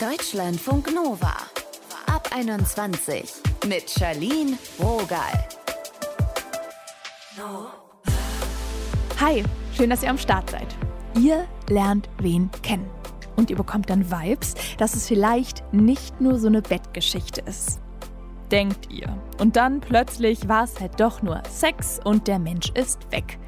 Deutschlandfunk 0.00 0.94
Nova. 0.94 1.32
Ab 2.04 2.28
21 2.34 3.32
mit 3.66 3.88
Charlene 3.88 4.58
Rogal. 4.78 5.48
Hi, 9.18 9.42
schön, 9.74 9.88
dass 9.88 10.02
ihr 10.02 10.10
am 10.10 10.18
Start 10.18 10.50
seid. 10.50 10.66
Ihr 11.18 11.46
lernt 11.70 12.10
wen 12.18 12.50
kennen. 12.60 12.90
Und 13.36 13.48
ihr 13.48 13.56
bekommt 13.56 13.88
dann 13.88 14.10
Vibes, 14.10 14.54
dass 14.76 14.94
es 14.94 15.08
vielleicht 15.08 15.64
nicht 15.72 16.20
nur 16.20 16.38
so 16.38 16.48
eine 16.48 16.60
Bettgeschichte 16.60 17.40
ist. 17.46 17.80
Denkt 18.50 18.92
ihr. 18.92 19.16
Und 19.40 19.56
dann 19.56 19.80
plötzlich 19.80 20.46
war 20.46 20.64
es 20.64 20.78
halt 20.78 21.00
doch 21.00 21.22
nur 21.22 21.42
Sex 21.48 22.00
und 22.04 22.28
der 22.28 22.38
Mensch 22.38 22.70
ist 22.74 23.10
weg. 23.12 23.38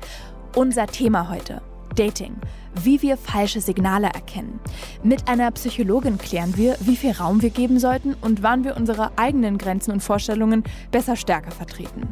Unser 0.56 0.86
Thema 0.86 1.28
heute. 1.28 1.60
Dating. 1.98 2.36
Wie 2.82 3.02
wir 3.02 3.16
falsche 3.16 3.60
Signale 3.60 4.06
erkennen. 4.06 4.60
Mit 5.02 5.28
einer 5.28 5.50
Psychologin 5.50 6.16
klären 6.16 6.56
wir, 6.56 6.76
wie 6.80 6.96
viel 6.96 7.10
Raum 7.10 7.42
wir 7.42 7.50
geben 7.50 7.80
sollten 7.80 8.14
und 8.20 8.42
wann 8.42 8.62
wir 8.62 8.76
unsere 8.76 9.18
eigenen 9.18 9.58
Grenzen 9.58 9.90
und 9.90 10.00
Vorstellungen 10.00 10.62
besser 10.92 11.16
stärker 11.16 11.50
vertreten. 11.50 12.08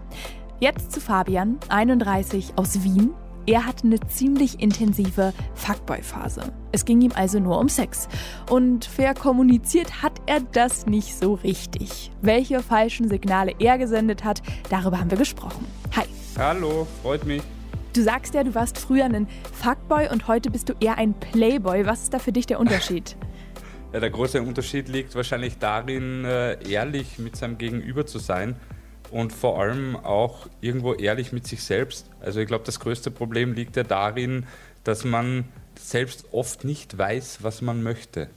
Jetzt 0.58 0.90
zu 0.90 1.00
Fabian, 1.00 1.58
31 1.68 2.54
aus 2.56 2.82
Wien. 2.82 3.10
Er 3.46 3.64
hatte 3.64 3.86
eine 3.86 4.00
ziemlich 4.08 4.60
intensive 4.60 5.32
Fuckboy-Phase. 5.54 6.52
Es 6.72 6.84
ging 6.84 7.00
ihm 7.00 7.12
also 7.14 7.38
nur 7.38 7.60
um 7.60 7.68
Sex. 7.68 8.08
Und 8.50 8.86
fair 8.86 9.14
kommuniziert 9.14 10.02
hat 10.02 10.20
er 10.26 10.40
das 10.40 10.86
nicht 10.86 11.16
so 11.16 11.34
richtig. 11.34 12.10
Welche 12.22 12.60
falschen 12.60 13.08
Signale 13.08 13.54
er 13.60 13.78
gesendet 13.78 14.24
hat, 14.24 14.42
darüber 14.68 14.98
haben 14.98 15.12
wir 15.12 15.18
gesprochen. 15.18 15.64
Hi. 15.94 16.06
Hallo, 16.36 16.88
freut 17.02 17.24
mich. 17.24 17.42
Du 17.96 18.02
sagst 18.02 18.34
ja, 18.34 18.44
du 18.44 18.54
warst 18.54 18.76
früher 18.76 19.06
ein 19.06 19.26
Fuckboy 19.54 20.10
und 20.10 20.28
heute 20.28 20.50
bist 20.50 20.68
du 20.68 20.74
eher 20.80 20.98
ein 20.98 21.14
Playboy. 21.14 21.86
Was 21.86 22.02
ist 22.02 22.12
da 22.12 22.18
für 22.18 22.30
dich 22.30 22.46
der 22.46 22.60
Unterschied? 22.60 23.16
Ja, 23.92 24.00
der 24.00 24.10
große 24.10 24.42
Unterschied 24.42 24.88
liegt 24.88 25.14
wahrscheinlich 25.14 25.58
darin, 25.58 26.24
äh, 26.24 26.58
ehrlich 26.68 27.18
mit 27.20 27.36
seinem 27.36 27.56
Gegenüber 27.56 28.04
zu 28.04 28.18
sein 28.18 28.56
und 29.12 29.32
vor 29.32 29.60
allem 29.60 29.96
auch 29.96 30.48
irgendwo 30.60 30.92
ehrlich 30.92 31.32
mit 31.32 31.46
sich 31.46 31.62
selbst. 31.62 32.10
Also 32.20 32.40
ich 32.40 32.48
glaube, 32.48 32.64
das 32.64 32.80
größte 32.80 33.12
Problem 33.12 33.54
liegt 33.54 33.76
ja 33.76 33.84
darin, 33.84 34.44
dass 34.82 35.04
man 35.04 35.44
selbst 35.78 36.26
oft 36.32 36.64
nicht 36.64 36.98
weiß, 36.98 37.38
was 37.42 37.62
man 37.62 37.82
möchte. 37.82 38.28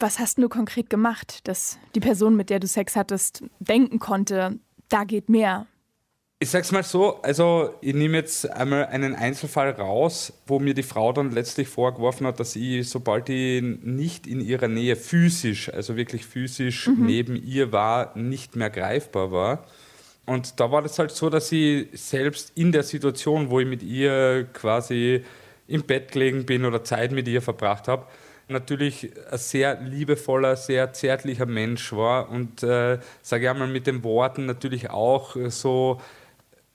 Was 0.00 0.18
hast 0.18 0.38
du 0.38 0.48
konkret 0.48 0.88
gemacht, 0.88 1.46
dass 1.46 1.78
die 1.94 2.00
Person, 2.00 2.34
mit 2.34 2.48
der 2.48 2.58
du 2.58 2.66
Sex 2.66 2.96
hattest, 2.96 3.44
denken 3.60 3.98
konnte, 4.00 4.58
da 4.88 5.04
geht 5.04 5.28
mehr? 5.28 5.66
Ich 6.40 6.50
sag's 6.50 6.70
mal 6.70 6.84
so, 6.84 7.20
also 7.22 7.74
ich 7.80 7.94
nehme 7.94 8.18
jetzt 8.18 8.48
einmal 8.48 8.86
einen 8.86 9.16
Einzelfall 9.16 9.70
raus, 9.72 10.32
wo 10.46 10.60
mir 10.60 10.72
die 10.72 10.84
Frau 10.84 11.12
dann 11.12 11.32
letztlich 11.32 11.66
vorgeworfen 11.66 12.28
hat, 12.28 12.38
dass 12.38 12.54
ich, 12.54 12.88
sobald 12.88 13.28
ich 13.28 13.60
nicht 13.60 14.28
in 14.28 14.40
ihrer 14.40 14.68
Nähe 14.68 14.94
physisch, 14.94 15.68
also 15.74 15.96
wirklich 15.96 16.24
physisch 16.24 16.86
mhm. 16.86 17.06
neben 17.06 17.34
ihr 17.34 17.72
war, 17.72 18.16
nicht 18.16 18.54
mehr 18.54 18.70
greifbar 18.70 19.32
war. 19.32 19.64
Und 20.26 20.60
da 20.60 20.70
war 20.70 20.82
das 20.82 21.00
halt 21.00 21.10
so, 21.10 21.28
dass 21.28 21.50
ich 21.50 21.88
selbst 21.94 22.52
in 22.54 22.70
der 22.70 22.84
Situation, 22.84 23.50
wo 23.50 23.58
ich 23.58 23.66
mit 23.66 23.82
ihr 23.82 24.46
quasi 24.52 25.24
im 25.66 25.82
Bett 25.82 26.12
gelegen 26.12 26.46
bin 26.46 26.64
oder 26.64 26.84
Zeit 26.84 27.10
mit 27.10 27.26
ihr 27.26 27.42
verbracht 27.42 27.88
habe, 27.88 28.06
natürlich 28.46 29.10
ein 29.28 29.38
sehr 29.38 29.80
liebevoller, 29.80 30.54
sehr 30.54 30.92
zärtlicher 30.92 31.46
Mensch 31.46 31.92
war 31.92 32.30
und, 32.30 32.62
äh, 32.62 33.00
sage 33.22 33.44
ich 33.44 33.50
einmal, 33.50 33.66
mit 33.66 33.88
den 33.88 34.04
Worten 34.04 34.46
natürlich 34.46 34.90
auch 34.90 35.34
so 35.48 36.00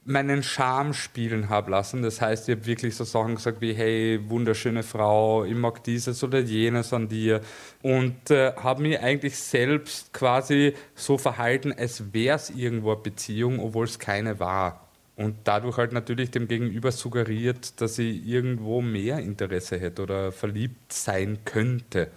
meinen 0.05 0.43
Charme 0.43 0.93
spielen 0.93 1.49
habe 1.49 1.71
lassen. 1.71 2.01
Das 2.01 2.21
heißt, 2.21 2.49
ich 2.49 2.55
habe 2.55 2.65
wirklich 2.65 2.95
so 2.95 3.03
Sachen 3.03 3.35
gesagt 3.35 3.61
wie, 3.61 3.73
hey, 3.73 4.19
wunderschöne 4.27 4.83
Frau, 4.83 5.45
ich 5.45 5.55
mag 5.55 5.83
dieses 5.83 6.23
oder 6.23 6.39
jenes 6.39 6.93
an 6.93 7.07
dir. 7.07 7.41
Und 7.81 8.29
äh, 8.29 8.53
habe 8.55 8.81
mich 8.81 8.99
eigentlich 8.99 9.37
selbst 9.37 10.13
quasi 10.13 10.73
so 10.95 11.17
verhalten, 11.17 11.71
als 11.71 12.13
wäre 12.13 12.35
es 12.35 12.49
irgendwo 12.49 12.91
eine 12.91 13.01
Beziehung, 13.01 13.59
obwohl 13.59 13.85
es 13.85 13.99
keine 13.99 14.39
war. 14.39 14.87
Und 15.15 15.35
dadurch 15.43 15.77
halt 15.77 15.93
natürlich 15.93 16.31
dem 16.31 16.47
Gegenüber 16.47 16.91
suggeriert, 16.91 17.79
dass 17.79 17.99
ich 17.99 18.25
irgendwo 18.25 18.81
mehr 18.81 19.19
Interesse 19.19 19.79
hätte 19.79 20.01
oder 20.01 20.31
verliebt 20.31 20.91
sein 20.91 21.39
könnte. 21.45 22.09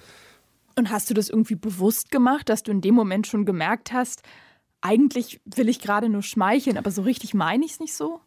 Und 0.76 0.90
hast 0.90 1.08
du 1.10 1.14
das 1.14 1.28
irgendwie 1.28 1.54
bewusst 1.54 2.10
gemacht, 2.10 2.48
dass 2.48 2.62
du 2.62 2.70
in 2.70 2.80
dem 2.80 2.94
Moment 2.94 3.26
schon 3.26 3.44
gemerkt 3.44 3.92
hast, 3.92 4.22
eigentlich 4.80 5.40
will 5.44 5.68
ich 5.68 5.80
gerade 5.80 6.08
nur 6.08 6.22
schmeicheln, 6.22 6.78
aber 6.78 6.90
so 6.90 7.02
richtig 7.02 7.34
meine 7.34 7.64
ich 7.64 7.72
es 7.72 7.80
nicht 7.80 7.94
so? 7.94 8.20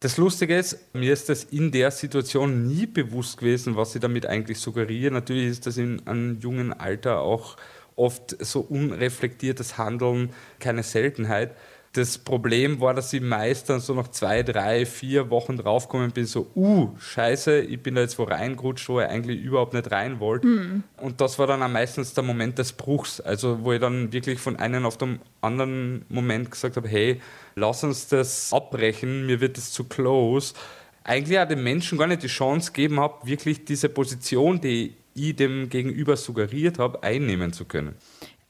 Das 0.00 0.16
Lustige 0.16 0.56
ist, 0.56 0.94
mir 0.94 1.12
ist 1.12 1.28
das 1.28 1.44
in 1.44 1.72
der 1.72 1.90
Situation 1.90 2.66
nie 2.66 2.86
bewusst 2.86 3.36
gewesen, 3.36 3.76
was 3.76 3.92
sie 3.92 4.00
damit 4.00 4.24
eigentlich 4.24 4.58
suggerieren. 4.58 5.12
Natürlich 5.12 5.50
ist 5.50 5.66
das 5.66 5.76
in 5.76 6.06
einem 6.06 6.40
jungen 6.40 6.72
Alter 6.72 7.20
auch 7.20 7.56
oft 7.96 8.34
so 8.42 8.60
unreflektiertes 8.60 9.76
Handeln 9.76 10.30
keine 10.58 10.82
Seltenheit. 10.82 11.54
Das 11.92 12.18
Problem 12.18 12.80
war, 12.80 12.94
dass 12.94 13.12
ich 13.12 13.20
meist 13.20 13.68
dann 13.68 13.80
so 13.80 13.94
nach 13.94 14.06
zwei, 14.08 14.44
drei, 14.44 14.86
vier 14.86 15.28
Wochen 15.28 15.56
draufgekommen 15.56 16.12
bin, 16.12 16.24
so, 16.24 16.46
uh, 16.54 16.90
scheiße, 17.00 17.62
ich 17.62 17.82
bin 17.82 17.96
da 17.96 18.02
jetzt 18.02 18.16
wo 18.16 18.22
reingerutscht, 18.22 18.88
wo 18.88 19.00
ich 19.00 19.08
eigentlich 19.08 19.40
überhaupt 19.40 19.74
nicht 19.74 19.90
rein 19.90 20.20
wollte. 20.20 20.46
Mhm. 20.46 20.84
Und 20.98 21.20
das 21.20 21.40
war 21.40 21.48
dann 21.48 21.60
auch 21.64 21.68
meistens 21.68 22.14
der 22.14 22.22
Moment 22.22 22.58
des 22.58 22.72
Bruchs, 22.74 23.20
also 23.20 23.64
wo 23.64 23.72
ich 23.72 23.80
dann 23.80 24.12
wirklich 24.12 24.38
von 24.38 24.54
einem 24.54 24.86
auf 24.86 24.98
den 24.98 25.18
anderen 25.40 26.04
Moment 26.08 26.52
gesagt 26.52 26.76
habe, 26.76 26.86
hey, 26.86 27.20
lass 27.56 27.82
uns 27.82 28.06
das 28.06 28.52
abbrechen, 28.52 29.26
mir 29.26 29.40
wird 29.40 29.58
es 29.58 29.72
zu 29.72 29.82
close. 29.82 30.54
Eigentlich 31.02 31.40
auch 31.40 31.48
den 31.48 31.64
Menschen 31.64 31.98
gar 31.98 32.06
nicht 32.06 32.22
die 32.22 32.28
Chance 32.28 32.70
gegeben 32.70 33.00
habe, 33.00 33.26
wirklich 33.26 33.64
diese 33.64 33.88
Position, 33.88 34.60
die 34.60 34.94
ich 35.14 35.34
dem 35.34 35.68
Gegenüber 35.68 36.16
suggeriert 36.16 36.78
habe, 36.78 37.02
einnehmen 37.02 37.52
zu 37.52 37.64
können. 37.64 37.96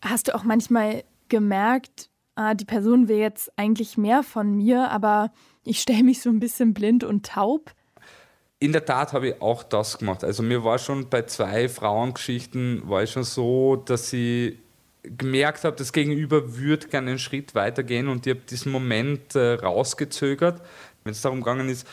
Hast 0.03 0.29
du 0.29 0.35
auch 0.35 0.45
manchmal 0.45 1.05
gemerkt, 1.31 2.10
ah, 2.35 2.55
die 2.55 2.65
Person 2.65 3.09
will 3.09 3.19
jetzt 3.19 3.53
eigentlich 3.57 3.97
mehr 3.99 4.23
von 4.23 4.55
mir, 4.57 4.91
aber 4.91 5.33
ich 5.65 5.81
stelle 5.81 6.03
mich 6.03 6.23
so 6.23 6.31
ein 6.31 6.41
bisschen 6.41 6.75
blind 6.75 7.05
und 7.05 7.27
taub. 7.27 7.73
In 8.59 8.73
der 8.73 8.85
Tat 8.85 9.13
habe 9.13 9.29
ich 9.29 9.43
auch 9.43 9.63
das 9.63 9.99
gemacht. 9.99 10.23
Also 10.23 10.43
mir 10.43 10.65
war 10.65 10.79
schon 10.79 11.09
bei 11.09 11.23
zwei 11.23 11.69
Frauengeschichten 11.69 12.83
war 12.89 13.03
ich 13.03 13.11
schon 13.11 13.25
so, 13.25 13.77
dass 13.77 14.13
ich 14.13 14.59
gemerkt 15.03 15.65
habe, 15.65 15.77
das 15.77 15.93
Gegenüber 15.93 16.57
würde 16.59 16.89
gerne 16.89 17.11
einen 17.11 17.19
Schritt 17.19 17.55
weitergehen 17.55 18.09
und 18.09 18.27
ich 18.27 18.35
habe 18.35 18.45
diesen 18.49 18.71
Moment 18.71 19.35
äh, 19.35 19.55
rausgezögert. 19.55 20.61
Wenn 21.05 21.13
es 21.13 21.23
darum 21.23 21.41
gegangen 21.41 21.71
ist, 21.71 21.87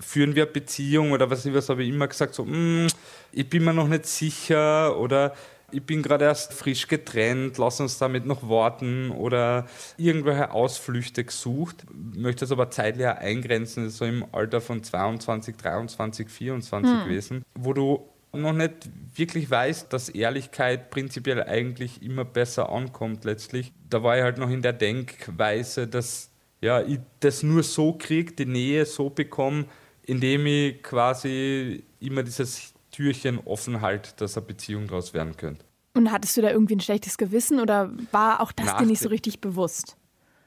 führen 0.00 0.34
wir 0.34 0.44
eine 0.44 0.52
Beziehung 0.52 1.12
oder 1.12 1.30
was, 1.30 1.52
was 1.52 1.68
habe 1.68 1.82
ich 1.82 1.90
immer 1.90 2.08
gesagt, 2.08 2.34
so, 2.34 2.44
mm, 2.44 2.86
ich 3.32 3.48
bin 3.48 3.64
mir 3.64 3.74
noch 3.74 3.88
nicht 3.88 4.06
sicher 4.06 4.98
oder 4.98 5.34
ich 5.70 5.82
bin 5.82 6.02
gerade 6.02 6.24
erst 6.24 6.54
frisch 6.54 6.88
getrennt, 6.88 7.58
lass 7.58 7.80
uns 7.80 7.98
damit 7.98 8.24
noch 8.24 8.48
warten 8.48 9.10
oder 9.10 9.66
irgendwelche 9.96 10.50
Ausflüchte 10.50 11.24
gesucht. 11.24 11.84
Möchte 11.92 12.44
es 12.44 12.52
aber 12.52 12.70
zeitlich 12.70 13.06
eingrenzen, 13.06 13.90
so 13.90 14.04
im 14.04 14.24
Alter 14.32 14.60
von 14.60 14.82
22, 14.82 15.56
23, 15.56 16.28
24 16.28 16.90
hm. 16.90 17.04
gewesen, 17.04 17.42
wo 17.54 17.72
du 17.72 18.08
noch 18.32 18.52
nicht 18.52 18.88
wirklich 19.14 19.50
weißt, 19.50 19.92
dass 19.92 20.08
Ehrlichkeit 20.08 20.90
prinzipiell 20.90 21.42
eigentlich 21.42 22.02
immer 22.02 22.24
besser 22.24 22.70
ankommt 22.70 23.24
letztlich. 23.24 23.72
Da 23.88 24.02
war 24.02 24.16
ich 24.16 24.22
halt 24.22 24.38
noch 24.38 24.50
in 24.50 24.62
der 24.62 24.72
Denkweise, 24.72 25.86
dass 25.86 26.30
ja, 26.60 26.82
ich 26.82 26.98
das 27.20 27.42
nur 27.42 27.62
so 27.62 27.92
kriege, 27.92 28.32
die 28.32 28.46
Nähe 28.46 28.84
so 28.84 29.10
bekomme, 29.10 29.66
indem 30.02 30.46
ich 30.46 30.82
quasi 30.82 31.84
immer 32.00 32.22
dieses 32.22 32.74
Türchen 32.98 33.38
offen 33.44 33.80
halt, 33.80 34.20
dass 34.20 34.36
eine 34.36 34.44
Beziehung 34.44 34.88
daraus 34.88 35.14
werden 35.14 35.36
könnte. 35.36 35.64
Und 35.94 36.10
hattest 36.10 36.36
du 36.36 36.42
da 36.42 36.50
irgendwie 36.50 36.74
ein 36.74 36.80
schlechtes 36.80 37.16
Gewissen 37.16 37.60
oder 37.60 37.92
war 38.10 38.40
auch 38.40 38.50
das 38.50 38.76
dir 38.76 38.86
nicht 38.86 39.00
so 39.00 39.08
richtig 39.08 39.40
bewusst? 39.40 39.96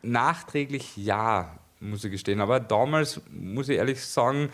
Nachträglich 0.02 0.98
ja, 0.98 1.58
muss 1.80 2.04
ich 2.04 2.12
gestehen. 2.12 2.42
Aber 2.42 2.60
damals, 2.60 3.22
muss 3.32 3.70
ich 3.70 3.78
ehrlich 3.78 4.04
sagen, 4.06 4.50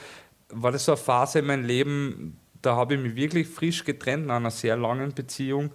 war 0.50 0.72
das 0.72 0.86
so 0.86 0.92
eine 0.92 0.98
Phase 0.98 1.40
in 1.40 1.48
meinem 1.48 1.66
Leben, 1.66 2.40
da 2.62 2.76
habe 2.76 2.94
ich 2.94 3.02
mich 3.02 3.16
wirklich 3.16 3.48
frisch 3.48 3.84
getrennt 3.84 4.28
nach 4.28 4.36
einer 4.36 4.52
sehr 4.52 4.78
langen 4.78 5.16
Beziehung. 5.16 5.72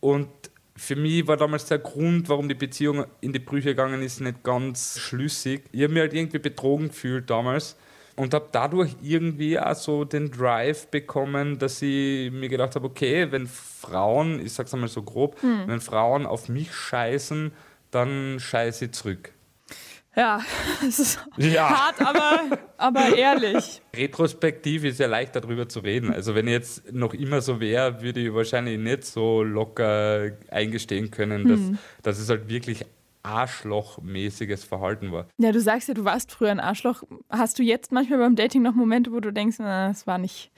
Und 0.00 0.28
für 0.76 0.96
mich 0.96 1.26
war 1.26 1.36
damals 1.36 1.66
der 1.66 1.78
Grund, 1.78 2.30
warum 2.30 2.48
die 2.48 2.54
Beziehung 2.54 3.04
in 3.20 3.34
die 3.34 3.38
Brüche 3.38 3.70
gegangen 3.70 4.00
ist, 4.00 4.22
nicht 4.22 4.42
ganz 4.42 4.98
schlüssig. 4.98 5.64
Ich 5.72 5.82
habe 5.82 5.92
mich 5.92 6.00
halt 6.00 6.14
irgendwie 6.14 6.38
betrogen 6.38 6.88
gefühlt 6.88 7.28
damals 7.28 7.76
und 8.16 8.34
habe 8.34 8.48
dadurch 8.50 8.96
irgendwie 9.02 9.58
auch 9.58 9.74
so 9.74 10.04
den 10.04 10.30
Drive 10.30 10.88
bekommen, 10.88 11.58
dass 11.58 11.82
ich 11.82 12.32
mir 12.32 12.48
gedacht 12.48 12.74
habe, 12.74 12.86
okay, 12.86 13.30
wenn 13.30 13.46
Frauen, 13.46 14.44
ich 14.44 14.54
sag's 14.54 14.72
einmal 14.74 14.88
so 14.88 15.02
grob, 15.02 15.40
hm. 15.42 15.64
wenn 15.66 15.80
Frauen 15.80 16.26
auf 16.26 16.48
mich 16.48 16.74
scheißen, 16.74 17.52
dann 17.90 18.38
scheiße 18.40 18.86
ich 18.86 18.92
zurück. 18.92 19.32
Ja, 20.16 20.40
es 20.88 20.98
ist 20.98 21.20
ja. 21.36 21.68
hart, 21.68 22.00
aber, 22.00 22.58
aber 22.78 23.14
ehrlich. 23.14 23.82
Retrospektiv 23.94 24.84
ist 24.84 24.98
ja 24.98 25.08
leicht 25.08 25.36
darüber 25.36 25.68
zu 25.68 25.80
reden. 25.80 26.10
Also 26.10 26.34
wenn 26.34 26.46
ich 26.46 26.54
jetzt 26.54 26.92
noch 26.92 27.12
immer 27.12 27.42
so 27.42 27.60
wäre, 27.60 28.00
würde 28.00 28.20
ich 28.20 28.32
wahrscheinlich 28.32 28.78
nicht 28.78 29.04
so 29.04 29.42
locker 29.42 30.30
eingestehen 30.50 31.10
können, 31.10 31.46
dass, 31.46 31.60
hm. 31.60 31.78
dass 32.02 32.18
es 32.18 32.30
halt 32.30 32.48
wirklich 32.48 32.86
arschlochmäßiges 33.26 34.64
Verhalten 34.64 35.10
war. 35.10 35.26
Ja, 35.38 35.50
du 35.50 35.60
sagst 35.60 35.88
ja, 35.88 35.94
du 35.94 36.04
warst 36.04 36.30
früher 36.30 36.50
ein 36.50 36.60
Arschloch. 36.60 37.02
Hast 37.28 37.58
du 37.58 37.62
jetzt 37.62 37.90
manchmal 37.90 38.20
beim 38.20 38.36
Dating 38.36 38.62
noch 38.62 38.74
Momente, 38.74 39.12
wo 39.12 39.20
du 39.20 39.32
denkst, 39.32 39.56
na, 39.58 39.88
das 39.88 40.06
war 40.06 40.18
nicht 40.18 40.52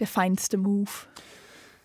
der 0.00 0.08
feinste 0.08 0.56
Move? 0.56 0.90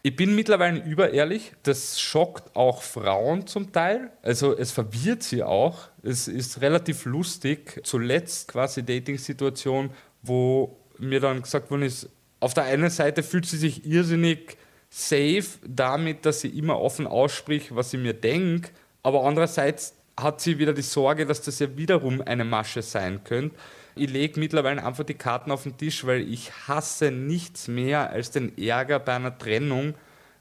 Ich 0.01 0.15
bin 0.15 0.35
mittlerweile 0.35 0.83
überehrlich. 0.83 1.53
Das 1.63 2.01
schockt 2.01 2.55
auch 2.57 2.81
Frauen 2.81 3.47
zum 3.47 3.71
Teil. 3.71 4.11
Also 4.21 4.57
es 4.57 4.71
verwirrt 4.71 5.23
sie 5.23 5.43
auch. 5.43 5.87
Es 6.01 6.27
ist 6.27 6.59
relativ 6.59 7.05
lustig. 7.05 7.79
Zuletzt 7.83 8.49
quasi 8.49 8.83
Dating-Situation, 8.83 9.91
wo 10.21 10.77
mir 10.97 11.21
dann 11.21 11.41
gesagt 11.41 11.71
worden 11.71 11.83
ist, 11.83 12.09
auf 12.41 12.53
der 12.53 12.65
einen 12.65 12.89
Seite 12.89 13.23
fühlt 13.23 13.45
sie 13.45 13.57
sich 13.57 13.85
irrsinnig 13.85 14.57
safe 14.89 15.45
damit, 15.65 16.25
dass 16.25 16.41
sie 16.41 16.49
immer 16.49 16.81
offen 16.81 17.07
ausspricht, 17.07 17.73
was 17.73 17.91
sie 17.91 17.97
mir 17.97 18.13
denkt. 18.13 18.73
Aber 19.03 19.23
andererseits 19.23 19.95
hat 20.17 20.41
sie 20.41 20.59
wieder 20.59 20.73
die 20.73 20.81
Sorge, 20.81 21.25
dass 21.25 21.41
das 21.41 21.59
ja 21.59 21.75
wiederum 21.75 22.21
eine 22.21 22.45
Masche 22.45 22.81
sein 22.81 23.23
könnte. 23.23 23.55
Ich 23.95 24.09
lege 24.09 24.39
mittlerweile 24.39 24.83
einfach 24.83 25.03
die 25.03 25.13
Karten 25.13 25.51
auf 25.51 25.63
den 25.63 25.77
Tisch, 25.77 26.05
weil 26.05 26.21
ich 26.21 26.51
hasse 26.67 27.11
nichts 27.11 27.67
mehr 27.67 28.09
als 28.09 28.31
den 28.31 28.57
Ärger 28.57 28.99
bei 28.99 29.15
einer 29.15 29.37
Trennung, 29.37 29.93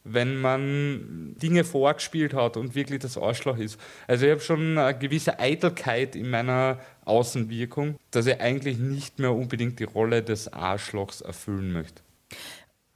wenn 0.04 0.40
man 0.40 1.36
Dinge 1.40 1.64
vorgespielt 1.64 2.34
hat 2.34 2.56
und 2.56 2.74
wirklich 2.74 3.00
das 3.00 3.16
Arschloch 3.16 3.58
ist. 3.58 3.78
Also 4.06 4.26
ich 4.26 4.32
habe 4.32 4.40
schon 4.40 4.78
eine 4.78 4.98
gewisse 4.98 5.38
Eitelkeit 5.38 6.16
in 6.16 6.30
meiner 6.30 6.78
Außenwirkung, 7.04 7.96
dass 8.10 8.26
ich 8.26 8.40
eigentlich 8.40 8.78
nicht 8.78 9.18
mehr 9.18 9.32
unbedingt 9.32 9.78
die 9.78 9.84
Rolle 9.84 10.22
des 10.22 10.52
Arschlochs 10.52 11.20
erfüllen 11.20 11.72
möchte. 11.72 12.02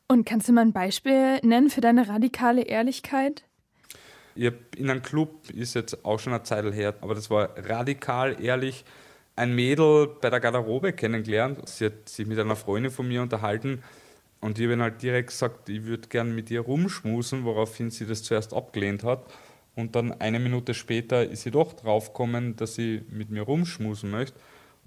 Und 0.08 0.24
kannst 0.24 0.48
du 0.48 0.52
mal 0.52 0.62
ein 0.62 0.72
Beispiel 0.72 1.38
nennen 1.40 1.68
für 1.68 1.80
deine 1.80 2.08
radikale 2.08 2.62
Ehrlichkeit? 2.62 3.44
Ich 4.36 4.46
habe 4.46 4.58
in 4.76 4.90
einem 4.90 5.02
Club, 5.02 5.50
ist 5.50 5.74
jetzt 5.74 6.04
auch 6.04 6.18
schon 6.18 6.32
eine 6.32 6.42
Zeit 6.42 6.64
her, 6.74 6.94
aber 7.00 7.14
das 7.14 7.30
war 7.30 7.50
radikal 7.56 8.42
ehrlich, 8.42 8.84
ein 9.34 9.54
Mädel 9.54 10.08
bei 10.20 10.30
der 10.30 10.40
Garderobe 10.40 10.92
kennengelernt. 10.92 11.68
Sie 11.68 11.86
hat 11.86 12.08
sich 12.08 12.26
mit 12.26 12.38
einer 12.38 12.56
Freundin 12.56 12.90
von 12.90 13.08
mir 13.08 13.22
unterhalten 13.22 13.82
und 14.40 14.58
ich 14.58 14.68
habe 14.68 14.80
halt 14.80 15.02
direkt 15.02 15.30
gesagt, 15.30 15.68
ich 15.68 15.84
würde 15.84 16.08
gerne 16.08 16.32
mit 16.32 16.50
ihr 16.50 16.60
rumschmusen, 16.60 17.44
woraufhin 17.44 17.90
sie 17.90 18.06
das 18.06 18.22
zuerst 18.22 18.54
abgelehnt 18.54 19.04
hat. 19.04 19.24
Und 19.74 19.94
dann 19.94 20.12
eine 20.20 20.38
Minute 20.38 20.72
später 20.72 21.24
ist 21.24 21.42
sie 21.42 21.50
doch 21.50 21.72
draufgekommen, 21.74 22.56
dass 22.56 22.74
sie 22.74 23.02
mit 23.10 23.30
mir 23.30 23.42
rumschmusen 23.42 24.10
möchte. 24.10 24.38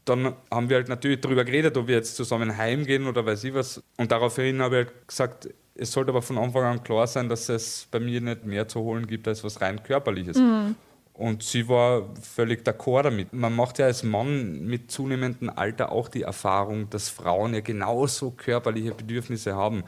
Dann 0.06 0.34
haben 0.50 0.70
wir 0.70 0.78
halt 0.78 0.90
natürlich 0.90 1.22
darüber 1.22 1.46
geredet, 1.46 1.78
ob 1.78 1.88
wir 1.88 1.96
jetzt 1.96 2.16
zusammen 2.16 2.58
heimgehen 2.58 3.06
oder 3.06 3.26
weiß 3.26 3.44
ich 3.44 3.54
was. 3.54 3.84
Und 3.98 4.12
daraufhin 4.12 4.62
habe 4.62 4.80
ich 4.80 4.86
halt 4.88 5.08
gesagt, 5.08 5.50
es 5.80 5.92
sollte 5.92 6.10
aber 6.10 6.22
von 6.22 6.38
Anfang 6.38 6.64
an 6.64 6.84
klar 6.84 7.08
sein, 7.08 7.30
dass 7.30 7.50
es 7.50 7.88
bei 7.90 8.00
mir 8.00 8.22
nicht 8.22 8.46
mehr 8.46 8.68
zu 8.68 8.82
holen 8.82 9.08
gibt 9.08 9.28
als 9.28 9.44
was 9.44 9.62
rein 9.62 9.82
körperliches. 9.82 10.38
Mhm. 10.38 10.76
Und 11.14 11.44
sie 11.44 11.68
war 11.68 12.14
völlig 12.22 12.66
d'accord 12.66 13.04
damit. 13.04 13.34
Man 13.34 13.56
macht 13.56 13.78
ja 13.80 13.86
als 13.86 14.04
Mann 14.04 14.66
mit 14.66 14.90
zunehmendem 14.90 15.50
Alter 15.50 15.92
auch 15.92 16.08
die 16.08 16.22
Erfahrung, 16.22 16.90
dass 16.90 17.10
Frauen 17.10 17.54
ja 17.54 17.60
genauso 17.60 18.32
körperliche 18.32 18.94
Bedürfnisse 18.94 19.56
haben. 19.56 19.84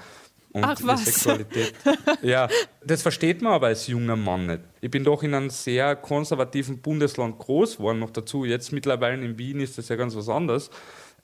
Und 0.51 0.65
Ach, 0.65 0.77
was? 0.83 1.05
Sexualität. 1.05 1.73
ja, 2.21 2.49
das 2.83 3.01
versteht 3.01 3.41
man 3.41 3.53
aber 3.53 3.67
als 3.67 3.87
junger 3.87 4.17
Mann 4.17 4.47
nicht. 4.47 4.59
Ich 4.81 4.91
bin 4.91 5.05
doch 5.05 5.23
in 5.23 5.33
einem 5.33 5.49
sehr 5.49 5.95
konservativen 5.95 6.79
Bundesland 6.79 7.39
groß 7.39 7.77
geworden, 7.77 7.99
noch 7.99 8.09
dazu. 8.09 8.43
Jetzt 8.43 8.73
mittlerweile 8.73 9.23
in 9.23 9.37
Wien 9.37 9.61
ist 9.61 9.77
das 9.77 9.87
ja 9.87 9.95
ganz 9.95 10.15
was 10.15 10.27
anderes. 10.27 10.69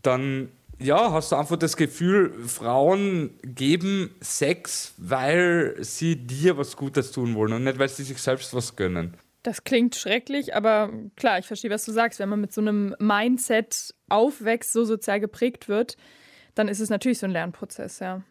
Dann 0.02 0.50
ja, 0.80 1.12
hast 1.12 1.32
du 1.32 1.36
einfach 1.36 1.58
das 1.58 1.76
Gefühl, 1.76 2.34
Frauen 2.46 3.40
geben 3.44 4.16
Sex, 4.22 4.94
weil 4.98 5.76
sie 5.80 6.16
dir 6.16 6.58
was 6.58 6.76
Gutes 6.76 7.12
tun 7.12 7.36
wollen 7.36 7.54
und 7.54 7.64
nicht, 7.64 7.80
weil 7.80 7.90
sie 7.90 8.04
sich 8.04 8.22
selbst 8.22 8.54
was 8.54 8.76
gönnen. 8.76 9.16
Das 9.44 9.64
klingt 9.64 9.96
schrecklich, 9.96 10.56
aber 10.56 10.92
klar, 11.16 11.40
ich 11.40 11.48
verstehe, 11.48 11.72
was 11.72 11.86
du 11.86 11.92
sagst. 11.92 12.20
Wenn 12.20 12.30
man 12.30 12.42
mit 12.42 12.52
so 12.52 12.62
einem 12.62 12.96
Mindset 13.00 13.94
aufwächst, 14.10 14.74
so 14.74 14.84
sozial 14.84 15.20
geprägt 15.20 15.70
wird, 15.70 15.96
dann 16.54 16.68
ist 16.68 16.80
es 16.80 16.90
natürlich 16.90 17.20
so 17.20 17.28
ein 17.28 17.32
Lernprozess, 17.32 18.00
ja. 18.00 18.24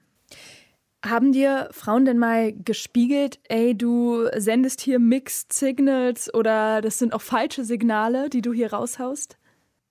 Haben 1.05 1.33
dir 1.33 1.69
Frauen 1.71 2.05
denn 2.05 2.19
mal 2.19 2.53
gespiegelt, 2.53 3.39
ey, 3.49 3.77
du 3.77 4.29
sendest 4.37 4.81
hier 4.81 4.99
Mixed 4.99 5.53
Signals 5.53 6.33
oder 6.35 6.81
das 6.81 6.99
sind 6.99 7.13
auch 7.13 7.23
falsche 7.23 7.65
Signale, 7.65 8.29
die 8.29 8.43
du 8.43 8.53
hier 8.53 8.73
raushaust? 8.73 9.39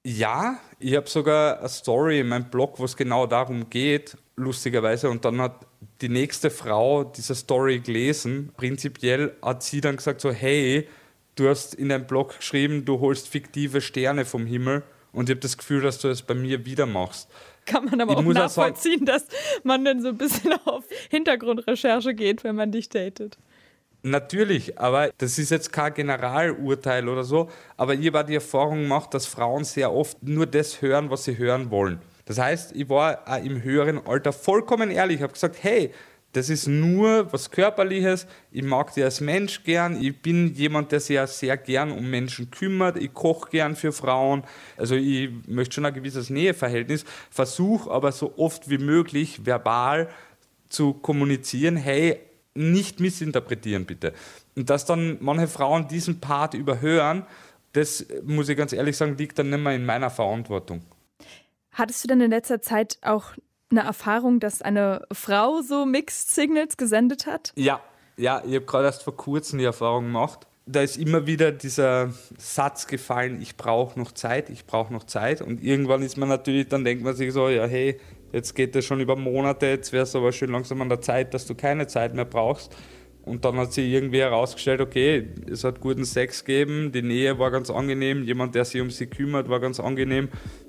Ja, 0.07 0.59
ich 0.77 0.95
habe 0.95 1.09
sogar 1.09 1.57
eine 1.57 1.67
Story 1.67 2.19
in 2.19 2.27
meinem 2.27 2.51
Blog, 2.51 2.77
wo 2.77 2.85
es 2.85 2.95
genau 2.95 3.25
darum 3.25 3.71
geht, 3.71 4.15
lustigerweise. 4.35 5.09
Und 5.09 5.25
dann 5.25 5.41
hat 5.41 5.65
die 5.99 6.09
nächste 6.09 6.51
Frau 6.51 7.05
diese 7.05 7.33
Story 7.33 7.79
gelesen. 7.79 8.51
Prinzipiell 8.55 9.35
hat 9.41 9.63
sie 9.63 9.81
dann 9.81 9.95
gesagt 9.95 10.21
so, 10.21 10.31
hey, 10.31 10.87
du 11.33 11.49
hast 11.49 11.73
in 11.73 11.89
deinem 11.89 12.05
Blog 12.05 12.37
geschrieben, 12.37 12.85
du 12.85 12.99
holst 12.99 13.27
fiktive 13.29 13.81
Sterne 13.81 14.25
vom 14.25 14.45
Himmel 14.45 14.83
und 15.11 15.27
ich 15.27 15.33
habe 15.33 15.41
das 15.41 15.57
Gefühl, 15.57 15.81
dass 15.81 15.97
du 15.97 16.07
das 16.07 16.21
bei 16.21 16.35
mir 16.35 16.67
wieder 16.67 16.85
machst. 16.85 17.27
Kann 17.65 17.85
man 17.85 17.99
aber 17.99 18.11
ich 18.11 18.19
auch 18.19 18.31
nachvollziehen, 18.31 19.05
dass 19.05 19.25
man 19.63 19.85
dann 19.85 20.03
so 20.03 20.09
ein 20.09 20.17
bisschen 20.19 20.53
auf 20.65 20.83
Hintergrundrecherche 21.09 22.13
geht, 22.13 22.43
wenn 22.43 22.55
man 22.55 22.71
dich 22.71 22.89
datet. 22.89 23.39
Natürlich, 24.07 24.77
aber 24.77 25.09
das 25.17 25.39
ist 25.39 25.49
jetzt 25.49 25.73
kein 25.73 25.91
Generalurteil 25.95 27.09
oder 27.09 27.23
so. 27.23 27.49
Aber 27.75 27.95
ich 27.95 28.13
habe 28.13 28.23
die 28.23 28.35
Erfahrung 28.35 28.83
gemacht, 28.83 29.11
dass 29.15 29.25
Frauen 29.25 29.63
sehr 29.63 29.91
oft 29.91 30.21
nur 30.21 30.45
das 30.45 30.79
hören, 30.83 31.09
was 31.09 31.23
sie 31.23 31.39
hören 31.39 31.71
wollen. 31.71 31.99
Das 32.25 32.37
heißt, 32.37 32.75
ich 32.75 32.87
war 32.87 33.23
auch 33.25 33.43
im 33.43 33.63
höheren 33.63 34.05
Alter 34.05 34.31
vollkommen 34.31 34.91
ehrlich. 34.91 35.17
Ich 35.17 35.23
habe 35.23 35.33
gesagt, 35.33 35.55
hey, 35.63 35.91
das 36.33 36.51
ist 36.51 36.67
nur 36.67 37.33
was 37.33 37.49
Körperliches. 37.49 38.27
Ich 38.51 38.61
mag 38.61 38.93
dich 38.93 39.03
als 39.03 39.21
Mensch 39.21 39.63
gern. 39.63 39.99
Ich 39.99 40.21
bin 40.21 40.53
jemand, 40.53 40.91
der 40.91 40.99
sich 40.99 41.15
ja 41.15 41.25
sehr 41.25 41.57
gern 41.57 41.91
um 41.91 42.07
Menschen 42.07 42.51
kümmert. 42.51 42.97
Ich 42.97 43.11
koche 43.11 43.49
gern 43.49 43.75
für 43.75 43.91
Frauen. 43.91 44.43
Also 44.77 44.93
ich 44.93 45.31
möchte 45.47 45.73
schon 45.73 45.85
ein 45.85 45.93
gewisses 45.95 46.29
Näheverhältnis. 46.29 47.05
Versuche 47.31 47.89
aber 47.89 48.11
so 48.11 48.35
oft 48.37 48.69
wie 48.69 48.77
möglich 48.77 49.47
verbal 49.47 50.09
zu 50.69 50.93
kommunizieren, 50.93 51.75
hey, 51.75 52.19
nicht 52.55 52.99
missinterpretieren 52.99 53.85
bitte. 53.85 54.13
Und 54.55 54.69
dass 54.69 54.85
dann 54.85 55.17
manche 55.19 55.47
Frauen 55.47 55.87
diesen 55.87 56.19
Part 56.19 56.53
überhören, 56.53 57.25
das 57.73 58.05
muss 58.23 58.49
ich 58.49 58.57
ganz 58.57 58.73
ehrlich 58.73 58.95
sagen, 58.95 59.17
liegt 59.17 59.37
dann 59.37 59.49
nicht 59.49 59.59
mehr 59.59 59.75
in 59.75 59.85
meiner 59.85 60.09
Verantwortung. 60.09 60.81
Hattest 61.71 62.03
du 62.03 62.07
denn 62.07 62.21
in 62.21 62.31
letzter 62.31 62.61
Zeit 62.61 62.97
auch 63.01 63.33
eine 63.69 63.81
Erfahrung, 63.81 64.39
dass 64.39 64.61
eine 64.61 65.05
Frau 65.11 65.61
so 65.61 65.85
Mixed 65.85 66.31
Signals 66.31 66.77
gesendet 66.77 67.25
hat? 67.25 67.51
Ja, 67.55 67.81
ja, 68.15 68.41
ich 68.45 68.55
habe 68.55 68.65
gerade 68.65 68.85
erst 68.85 69.03
vor 69.03 69.17
kurzem 69.17 69.59
die 69.59 69.65
Erfahrung 69.65 70.05
gemacht. 70.05 70.47
Da 70.65 70.81
ist 70.81 70.97
immer 70.97 71.27
wieder 71.27 71.51
dieser 71.51 72.11
Satz 72.37 72.87
gefallen, 72.87 73.41
ich 73.41 73.57
brauche 73.57 73.99
noch 73.99 74.13
Zeit, 74.13 74.49
ich 74.49 74.65
brauche 74.65 74.91
noch 74.93 75.03
Zeit. 75.03 75.41
Und 75.41 75.61
irgendwann 75.61 76.01
ist 76.01 76.17
man 76.17 76.29
natürlich, 76.29 76.69
dann 76.69 76.85
denkt 76.85 77.03
man 77.03 77.15
sich 77.15 77.33
so, 77.33 77.49
ja, 77.49 77.65
hey, 77.65 77.99
jetzt 78.35 78.53
geht 78.53 78.75
das 78.75 78.83
schon 78.83 78.99
über 78.99 79.15
Monate, 79.15 79.67
jetzt 79.67 79.93
wäre 79.93 80.03
es 80.03 80.13
aber 80.13 80.33
schön 80.33 80.51
langsam 80.51 80.81
an 80.81 80.89
der 80.89 80.99
Zeit, 80.99 81.33
dass 81.33 81.45
du 81.47 81.55
keine 81.55 81.87
Zeit 81.87 82.13
mehr 82.13 82.25
brauchst. 82.25 82.75
Und 83.23 83.45
dann 83.45 83.55
hat 83.55 83.71
sich 83.71 83.89
irgendwie 83.89 84.19
herausgestellt, 84.19 84.81
okay, 84.81 85.29
es 85.49 85.63
hat 85.63 85.79
guten 85.79 86.03
Sex 86.03 86.43
gegeben, 86.43 86.91
die 86.91 87.01
Nähe 87.01 87.39
war 87.39 87.49
ganz 87.49 87.69
angenehm, 87.71 88.23
jemand, 88.23 88.53
der 88.53 88.65
sich 88.65 88.81
um 88.81 88.91
sie 88.91 89.07
kümmert, 89.07 89.49
war 89.49 89.61
ganz 89.61 89.79
angenehm. 89.79 90.27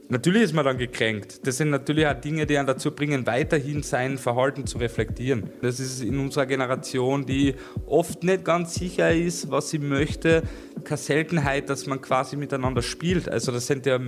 Natürlich 0.08 0.42
ist 0.42 0.54
man 0.54 0.64
dann 0.64 0.78
gekränkt. 0.78 1.44
Das 1.48 1.56
sind 1.56 1.70
natürlich 1.70 2.06
auch 2.06 2.14
Dinge, 2.14 2.46
die 2.46 2.56
einen 2.56 2.68
dazu 2.68 2.92
bringen, 2.92 3.26
weiterhin 3.26 3.82
sein 3.82 4.18
Verhalten 4.18 4.64
zu 4.64 4.78
reflektieren. 4.78 5.50
Das 5.62 5.80
ist 5.80 6.00
in 6.00 6.20
unserer 6.20 6.46
Generation, 6.46 7.26
die 7.26 7.56
oft 7.86 8.22
nicht 8.22 8.44
ganz 8.44 8.74
sicher 8.74 9.12
ist, 9.12 9.50
was 9.50 9.70
sie 9.70 9.80
möchte, 9.80 10.44
keine 10.84 10.96
Seltenheit, 10.98 11.68
dass 11.70 11.86
man 11.86 12.00
quasi 12.00 12.36
miteinander 12.36 12.82
spielt. 12.82 13.28
Also 13.28 13.50
das 13.50 13.66
sind 13.66 13.84
ja 13.84 13.98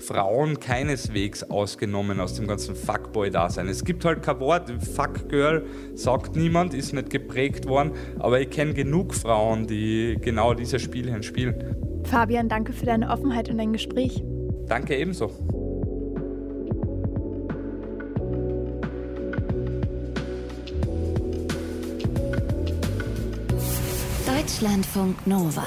Frauen 0.00 0.58
keineswegs 0.58 1.44
ausgenommen 1.44 2.18
aus 2.18 2.34
dem 2.34 2.48
ganzen 2.48 2.74
Fuckboy-Dasein. 2.74 3.68
Es 3.68 3.84
gibt 3.84 4.04
halt 4.04 4.24
kein 4.24 4.40
Wort. 4.40 4.72
Fuckgirl 4.96 5.64
sagt 5.94 6.34
niemand, 6.34 6.74
ist 6.74 6.92
nicht 6.92 7.10
geprägt 7.10 7.68
worden, 7.68 7.92
aber 8.18 8.40
ich 8.40 8.50
kenne 8.50 8.74
genug 8.74 9.14
Frauen, 9.14 9.68
die 9.68 10.18
genau 10.20 10.54
diese 10.54 10.80
Spielchen 10.80 11.22
spielen. 11.22 11.76
Fabian, 12.02 12.48
danke 12.48 12.72
für 12.72 12.86
deine 12.86 13.10
Offenheit 13.10 13.48
und 13.48 13.58
dein 13.58 13.72
Gespräch. 13.72 14.24
Danke 14.68 14.96
ebenso. 14.96 15.30
Deutschlandfunk 24.26 25.26
Nova. 25.26 25.66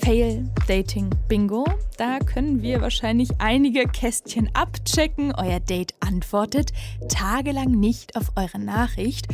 Fail 0.00 0.48
Dating 0.66 1.10
Bingo. 1.28 1.64
Da 1.96 2.18
können 2.18 2.62
wir 2.62 2.80
wahrscheinlich 2.80 3.30
einige 3.38 3.86
Kästchen 3.86 4.50
abchecken. 4.54 5.34
Euer 5.34 5.60
Date 5.60 5.94
antwortet 6.00 6.72
tagelang 7.08 7.70
nicht 7.70 8.16
auf 8.16 8.32
eure 8.36 8.58
Nachricht. 8.58 9.28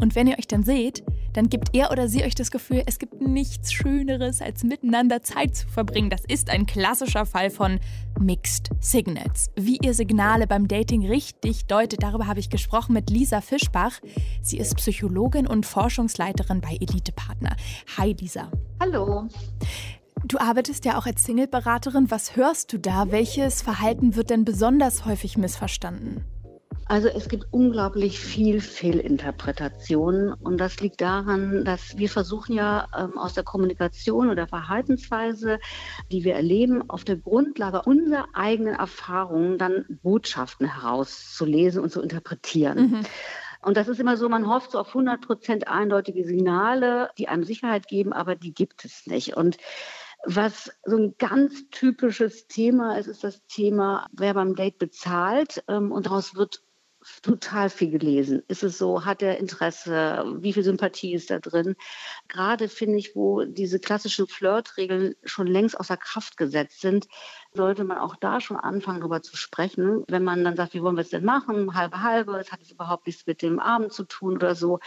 Und 0.00 0.14
wenn 0.14 0.26
ihr 0.26 0.38
euch 0.38 0.46
dann 0.46 0.62
seht, 0.62 1.02
dann 1.36 1.50
gibt 1.50 1.74
er 1.74 1.90
oder 1.90 2.08
sie 2.08 2.24
euch 2.24 2.34
das 2.34 2.50
Gefühl, 2.50 2.82
es 2.86 2.98
gibt 2.98 3.20
nichts 3.20 3.72
Schöneres, 3.72 4.40
als 4.40 4.64
miteinander 4.64 5.22
Zeit 5.22 5.54
zu 5.54 5.68
verbringen. 5.68 6.08
Das 6.08 6.22
ist 6.26 6.48
ein 6.50 6.66
klassischer 6.66 7.26
Fall 7.26 7.50
von 7.50 7.78
Mixed 8.18 8.70
Signals. 8.80 9.50
Wie 9.54 9.78
ihr 9.82 9.92
Signale 9.92 10.46
beim 10.46 10.66
Dating 10.66 11.06
richtig 11.06 11.66
deutet, 11.66 12.02
darüber 12.02 12.26
habe 12.26 12.40
ich 12.40 12.48
gesprochen 12.48 12.94
mit 12.94 13.10
Lisa 13.10 13.40
Fischbach. 13.40 14.00
Sie 14.40 14.58
ist 14.58 14.76
Psychologin 14.76 15.46
und 15.46 15.66
Forschungsleiterin 15.66 16.60
bei 16.60 16.76
Elitepartner. 16.80 17.56
Hi 17.98 18.16
Lisa. 18.18 18.50
Hallo. 18.80 19.28
Du 20.24 20.38
arbeitest 20.38 20.86
ja 20.86 20.98
auch 20.98 21.06
als 21.06 21.24
Single-Beraterin. 21.24 22.10
Was 22.10 22.36
hörst 22.36 22.72
du 22.72 22.78
da? 22.78 23.12
Welches 23.12 23.60
Verhalten 23.60 24.16
wird 24.16 24.30
denn 24.30 24.44
besonders 24.44 25.04
häufig 25.04 25.36
missverstanden? 25.36 26.24
Also 26.88 27.08
es 27.08 27.28
gibt 27.28 27.46
unglaublich 27.50 28.20
viel 28.20 28.60
Fehlinterpretationen 28.60 30.32
und 30.32 30.58
das 30.58 30.80
liegt 30.80 31.00
daran, 31.00 31.64
dass 31.64 31.98
wir 31.98 32.08
versuchen 32.08 32.54
ja 32.54 32.86
ähm, 32.96 33.18
aus 33.18 33.34
der 33.34 33.42
Kommunikation 33.42 34.30
oder 34.30 34.46
Verhaltensweise, 34.46 35.58
die 36.12 36.22
wir 36.22 36.34
erleben, 36.34 36.88
auf 36.88 37.02
der 37.02 37.16
Grundlage 37.16 37.82
unserer 37.82 38.28
eigenen 38.34 38.74
Erfahrungen 38.74 39.58
dann 39.58 39.84
Botschaften 40.02 40.72
herauszulesen 40.72 41.82
und 41.82 41.90
zu 41.90 42.00
interpretieren. 42.00 42.90
Mhm. 42.90 43.00
Und 43.62 43.76
das 43.76 43.88
ist 43.88 43.98
immer 43.98 44.16
so, 44.16 44.28
man 44.28 44.46
hofft 44.46 44.70
so 44.70 44.78
auf 44.78 44.88
100 44.88 45.20
Prozent 45.22 45.66
eindeutige 45.66 46.24
Signale, 46.24 47.10
die 47.18 47.26
einem 47.26 47.42
Sicherheit 47.42 47.88
geben, 47.88 48.12
aber 48.12 48.36
die 48.36 48.54
gibt 48.54 48.84
es 48.84 49.06
nicht. 49.06 49.36
Und 49.36 49.56
was 50.24 50.72
so 50.84 50.96
ein 50.96 51.14
ganz 51.18 51.68
typisches 51.70 52.46
Thema 52.46 52.96
ist, 52.96 53.06
ist 53.06 53.24
das 53.24 53.44
Thema, 53.46 54.06
wer 54.12 54.34
beim 54.34 54.54
Date 54.54 54.78
bezahlt. 54.78 55.64
Ähm, 55.68 55.90
und 55.90 56.06
daraus 56.06 56.36
wird 56.36 56.62
total 57.22 57.70
viel 57.70 57.90
gelesen. 57.90 58.42
Ist 58.48 58.62
es 58.62 58.78
so? 58.78 59.04
Hat 59.04 59.22
er 59.22 59.38
Interesse? 59.38 60.24
Wie 60.38 60.52
viel 60.52 60.62
Sympathie 60.62 61.14
ist 61.14 61.30
da 61.30 61.38
drin? 61.38 61.76
Gerade 62.28 62.68
finde 62.68 62.98
ich, 62.98 63.14
wo 63.14 63.44
diese 63.44 63.78
klassischen 63.78 64.26
Flirtregeln 64.26 65.14
schon 65.24 65.46
längst 65.46 65.78
außer 65.78 65.96
Kraft 65.96 66.36
gesetzt 66.36 66.80
sind, 66.80 67.06
sollte 67.52 67.84
man 67.84 67.98
auch 67.98 68.16
da 68.16 68.40
schon 68.40 68.56
anfangen, 68.56 69.00
darüber 69.00 69.22
zu 69.22 69.36
sprechen. 69.36 70.04
Wenn 70.08 70.24
man 70.24 70.44
dann 70.44 70.56
sagt, 70.56 70.74
wie 70.74 70.82
wollen 70.82 70.96
wir 70.96 71.02
es 71.02 71.10
denn 71.10 71.24
machen? 71.24 71.74
Halbe, 71.74 72.02
halbe, 72.02 72.38
es 72.38 72.52
hat 72.52 72.60
jetzt 72.60 72.72
überhaupt 72.72 73.06
nichts 73.06 73.26
mit 73.26 73.42
dem 73.42 73.58
Abend 73.58 73.92
zu 73.92 74.04
tun 74.04 74.36
oder 74.36 74.54
so. 74.54 74.80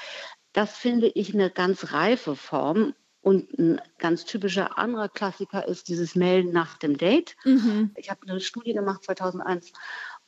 Das 0.53 0.77
finde 0.77 1.07
ich 1.07 1.33
eine 1.33 1.49
ganz 1.49 1.93
reife 1.93 2.35
Form. 2.35 2.93
Und 3.21 3.51
ein 3.59 3.81
ganz 3.97 4.23
typischer 4.23 4.77
anderer 4.77 5.09
Klassiker 5.09 5.67
ist 5.67 5.89
dieses 5.89 6.15
Melden 6.15 6.53
nach 6.53 6.77
dem 6.77 6.97
Date. 6.97 7.35
Mhm. 7.43 7.91
Ich 7.97 8.09
habe 8.09 8.21
eine 8.25 8.39
Studie 8.39 8.71
gemacht 8.71 9.03
2001 9.03 9.73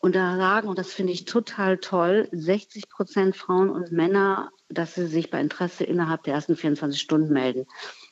und 0.01 0.15
da 0.15 0.35
sagen, 0.35 0.67
und 0.67 0.79
das 0.79 0.93
finde 0.93 1.13
ich 1.13 1.25
total 1.25 1.77
toll, 1.77 2.27
60 2.31 2.89
Prozent 2.89 3.35
Frauen 3.35 3.69
und 3.69 3.91
Männer, 3.91 4.51
dass 4.67 4.95
sie 4.95 5.05
sich 5.05 5.29
bei 5.29 5.39
Interesse 5.39 5.83
innerhalb 5.83 6.23
der 6.23 6.33
ersten 6.33 6.55
24 6.55 6.99
Stunden 6.99 7.31
melden. 7.31 7.67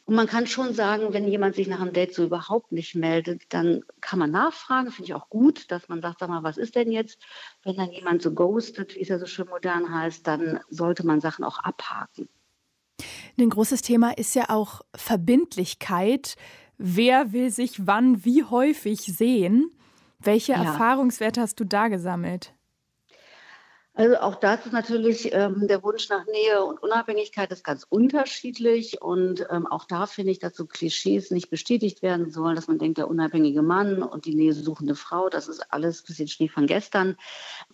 Und 0.06 0.14
man 0.14 0.28
kann 0.28 0.46
schon 0.46 0.76
sagen, 0.76 1.14
wenn 1.14 1.28
jemand 1.28 1.56
sich 1.56 1.68
nach 1.68 1.82
einem 1.82 1.94
Date 1.94 2.14
so 2.14 2.24
überhaupt 2.24 2.72
nicht 2.72 2.94
meldet, 2.94 3.42
dann 3.50 3.82
kann 4.02 4.20
man 4.20 4.30
nachfragen. 4.30 4.92
Finde 4.92 5.10
ich 5.10 5.14
auch 5.16 5.30
gut, 5.30 5.72
dass 5.72 5.90
man 5.90 6.02
sagt, 6.02 6.20
sag 6.20 6.30
mal, 6.30 6.44
was 6.44 6.58
ist 6.58 6.76
denn 6.76 6.92
jetzt? 6.92 7.20
Wenn 7.64 7.76
dann 7.76 7.92
jemand 7.92 8.22
so 8.22 8.34
ghostet, 8.34 8.96
wie 8.96 9.02
es 9.02 9.10
ja 9.10 9.18
so 9.18 9.26
schön 9.26 9.48
modern 9.48 9.92
heißt, 9.92 10.28
dann 10.28 10.60
sollte 10.70 11.06
man 11.06 11.22
Sachen 11.22 11.44
auch 11.44 11.58
abhaken. 11.58 12.30
Ein 13.40 13.50
großes 13.50 13.82
Thema 13.82 14.16
ist 14.16 14.36
ja 14.36 14.50
auch 14.50 14.82
Verbindlichkeit. 14.96 16.36
Wer 16.78 17.34
will 17.34 17.50
sich 17.50 17.88
wann 17.88 18.24
wie 18.26 18.44
häufig 18.44 19.00
sehen? 19.02 19.72
Welche 20.24 20.54
ja. 20.54 20.64
Erfahrungswerte 20.64 21.42
hast 21.42 21.60
du 21.60 21.64
da 21.64 21.88
gesammelt? 21.88 22.54
Also 23.96 24.18
auch 24.18 24.36
das 24.36 24.66
ist 24.66 24.72
natürlich 24.72 25.34
ähm, 25.34 25.68
der 25.68 25.84
Wunsch 25.84 26.10
nach 26.10 26.26
Nähe 26.26 26.64
und 26.64 26.82
Unabhängigkeit 26.82 27.52
ist 27.52 27.64
ganz 27.64 27.86
unterschiedlich 27.90 29.02
und 29.02 29.46
ähm, 29.50 29.68
auch 29.68 29.86
da 29.86 30.06
finde 30.06 30.32
ich, 30.32 30.40
dass 30.40 30.56
so 30.56 30.66
Klischees 30.68 31.32
nicht 31.32 31.50
bestätigt 31.50 32.02
werden 32.02 32.30
sollen, 32.30 32.56
dass 32.56 32.68
man 32.68 32.78
denkt, 32.78 33.00
der 33.00 33.10
unabhängige 33.10 33.62
Mann 33.62 34.02
und 34.04 34.26
die 34.26 34.36
Nähe 34.36 34.54
suchende 34.54 34.96
Frau, 34.96 35.28
das 35.28 35.48
ist 35.48 35.74
alles 35.74 36.02
ein 36.02 36.06
bisschen 36.06 36.28
Schnee 36.28 36.48
von 36.48 36.68
gestern. 36.68 37.18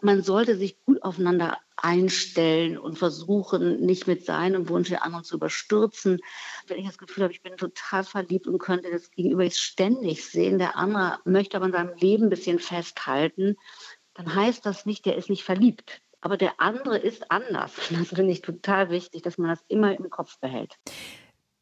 Man 0.02 0.24
sollte 0.24 0.58
sich 0.58 0.84
gut 0.86 1.04
aufeinander 1.04 1.60
einstellen 1.76 2.78
und 2.78 2.98
versuchen, 2.98 3.82
nicht 3.82 4.08
mit 4.08 4.26
seinem 4.26 4.70
Wunsch 4.70 4.90
den 4.90 5.00
anderen 5.00 5.26
zu 5.26 5.36
überstürzen. 5.36 6.22
Wenn 6.68 6.80
ich 6.80 6.88
das 6.88 6.98
Gefühl 6.98 7.26
habe, 7.26 7.34
ich 7.34 7.44
bin 7.44 7.58
total 7.58 8.04
verliebt 8.04 8.48
und 8.48 8.58
könnte 8.58 8.90
das 8.90 9.12
Gegenüber 9.12 9.44
jetzt 9.44 9.60
ständig 9.60 10.26
sehen, 10.26 10.58
der 10.58 10.78
andere 10.78 11.20
möchte 11.26 11.58
aber 11.58 11.68
in 11.68 11.74
seinem 11.74 11.96
Leben 11.98 12.24
ein 12.24 12.30
bisschen 12.30 12.60
festhalten, 12.60 13.58
dann 14.16 14.34
heißt 14.34 14.66
das 14.66 14.86
nicht, 14.86 15.06
der 15.06 15.18
ist 15.18 15.30
nicht 15.30 15.44
verliebt 15.44 16.02
aber 16.26 16.38
der 16.38 16.60
andere 16.60 16.98
ist 16.98 17.32
anders. 17.32 17.72
Das 17.92 18.10
finde 18.10 18.32
ich 18.32 18.42
total 18.42 18.90
wichtig, 18.90 19.22
dass 19.22 19.38
man 19.38 19.50
das 19.50 19.64
immer 19.68 19.96
im 19.96 20.10
Kopf 20.10 20.40
behält. 20.40 20.76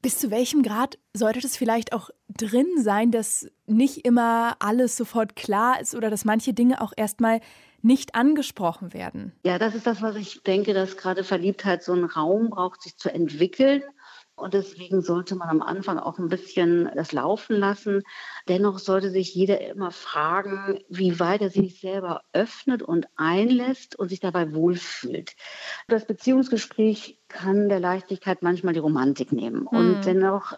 Bis 0.01 0.17
zu 0.17 0.31
welchem 0.31 0.63
Grad 0.63 0.97
sollte 1.13 1.41
das 1.41 1.57
vielleicht 1.57 1.91
auch 1.91 2.09
drin 2.29 2.67
sein, 2.77 3.11
dass 3.11 3.47
nicht 3.67 4.05
immer 4.05 4.55
alles 4.59 4.95
sofort 4.95 5.35
klar 5.35 5.81
ist 5.81 5.95
oder 5.95 6.09
dass 6.09 6.23
manche 6.23 6.53
Dinge 6.53 6.81
auch 6.81 6.93
erstmal 6.95 7.41
nicht 7.81 8.15
angesprochen 8.15 8.93
werden? 8.93 9.33
Ja, 9.45 9.59
das 9.59 9.75
ist 9.75 9.85
das, 9.85 10.01
was 10.01 10.15
ich 10.15 10.43
denke, 10.43 10.73
dass 10.73 10.95
gerade 10.95 11.25
Verliebtheit 11.25 11.83
so 11.83 11.91
einen 11.91 12.05
Raum 12.05 12.49
braucht, 12.49 12.81
sich 12.81 12.97
zu 12.97 13.13
entwickeln. 13.13 13.83
Und 14.35 14.55
deswegen 14.55 15.01
sollte 15.01 15.35
man 15.35 15.49
am 15.49 15.61
Anfang 15.61 15.99
auch 15.99 16.17
ein 16.17 16.27
bisschen 16.27 16.89
das 16.95 17.11
laufen 17.11 17.55
lassen. 17.55 18.01
Dennoch 18.47 18.79
sollte 18.79 19.11
sich 19.11 19.33
jeder 19.35 19.61
immer 19.61 19.91
fragen, 19.91 20.79
wie 20.89 21.19
weit 21.19 21.41
er 21.41 21.49
sich 21.49 21.79
selber 21.79 22.23
öffnet 22.33 22.81
und 22.81 23.07
einlässt 23.15 23.95
und 23.97 24.09
sich 24.09 24.19
dabei 24.19 24.53
wohlfühlt. 24.53 25.35
Das 25.87 26.07
Beziehungsgespräch 26.07 27.19
kann 27.33 27.67
der 27.67 27.79
Leichtigkeit 27.79 28.43
manchmal 28.43 28.73
die 28.73 28.79
Romantik 28.79 29.31
nehmen. 29.31 29.65
Und 29.65 29.97
mhm. 29.97 30.01
dennoch 30.03 30.53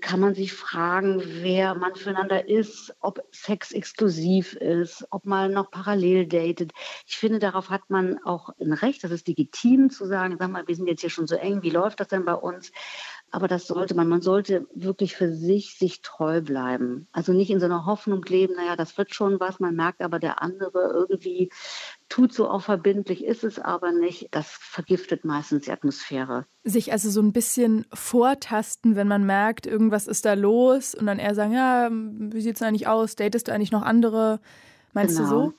kann 0.00 0.20
man 0.20 0.34
sich 0.34 0.52
fragen, 0.52 1.20
wer 1.24 1.74
man 1.74 1.96
füreinander 1.96 2.48
ist, 2.48 2.94
ob 3.00 3.22
Sex 3.32 3.72
exklusiv 3.72 4.54
ist, 4.54 5.04
ob 5.10 5.26
man 5.26 5.52
noch 5.52 5.70
parallel 5.72 6.26
datet. 6.26 6.72
Ich 7.06 7.18
finde, 7.18 7.40
darauf 7.40 7.68
hat 7.68 7.90
man 7.90 8.18
auch 8.24 8.50
ein 8.60 8.72
Recht. 8.72 9.02
Das 9.02 9.10
ist 9.10 9.26
legitim 9.26 9.90
zu 9.90 10.06
sagen, 10.06 10.36
sag 10.38 10.50
mal, 10.50 10.66
wir 10.68 10.76
sind 10.76 10.86
jetzt 10.86 11.00
hier 11.00 11.10
schon 11.10 11.26
so 11.26 11.34
eng, 11.34 11.62
wie 11.62 11.70
läuft 11.70 11.98
das 11.98 12.08
denn 12.08 12.24
bei 12.24 12.34
uns? 12.34 12.70
Aber 13.32 13.48
das 13.48 13.66
sollte 13.66 13.94
man. 13.94 14.08
Man 14.08 14.22
sollte 14.22 14.66
wirklich 14.74 15.16
für 15.16 15.32
sich 15.32 15.76
sich 15.78 16.00
treu 16.00 16.40
bleiben. 16.40 17.08
Also 17.12 17.32
nicht 17.32 17.50
in 17.50 17.60
so 17.60 17.66
einer 17.66 17.86
Hoffnung 17.86 18.24
leben, 18.24 18.54
naja, 18.54 18.76
das 18.76 18.96
wird 18.98 19.14
schon 19.14 19.40
was. 19.40 19.60
Man 19.60 19.74
merkt 19.74 20.00
aber, 20.00 20.20
der 20.20 20.42
andere 20.42 20.92
irgendwie 20.92 21.50
tut 22.10 22.34
so 22.34 22.50
auch 22.50 22.62
verbindlich, 22.62 23.24
ist 23.24 23.44
es 23.44 23.58
aber 23.58 23.92
nicht. 23.92 24.28
Das 24.32 24.50
vergiftet 24.50 25.24
meistens 25.24 25.64
die 25.64 25.70
Atmosphäre. 25.70 26.44
Sich 26.64 26.92
also 26.92 27.08
so 27.08 27.22
ein 27.22 27.32
bisschen 27.32 27.86
vortasten, 27.94 28.96
wenn 28.96 29.08
man 29.08 29.24
merkt, 29.24 29.66
irgendwas 29.66 30.06
ist 30.06 30.26
da 30.26 30.34
los 30.34 30.94
und 30.94 31.06
dann 31.06 31.18
eher 31.18 31.34
sagen, 31.34 31.52
ja, 31.52 31.88
wie 31.90 32.40
sieht 32.42 32.56
es 32.56 32.62
eigentlich 32.62 32.88
aus? 32.88 33.16
Datest 33.16 33.48
du 33.48 33.52
eigentlich 33.52 33.72
noch 33.72 33.82
andere? 33.82 34.40
Meinst 34.92 35.16
genau. 35.16 35.30
du 35.30 35.34
so? 35.34 35.54